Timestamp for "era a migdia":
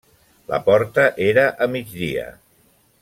1.25-2.25